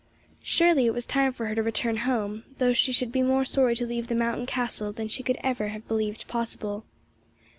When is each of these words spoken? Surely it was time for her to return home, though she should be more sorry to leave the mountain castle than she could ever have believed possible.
Surely 0.41 0.87
it 0.87 0.95
was 0.95 1.05
time 1.05 1.31
for 1.31 1.45
her 1.45 1.53
to 1.53 1.61
return 1.61 1.97
home, 1.97 2.43
though 2.57 2.73
she 2.73 2.91
should 2.91 3.11
be 3.11 3.21
more 3.21 3.45
sorry 3.45 3.75
to 3.75 3.85
leave 3.85 4.07
the 4.07 4.15
mountain 4.15 4.47
castle 4.47 4.91
than 4.91 5.07
she 5.07 5.21
could 5.21 5.37
ever 5.43 5.67
have 5.67 5.87
believed 5.87 6.27
possible. 6.27 6.83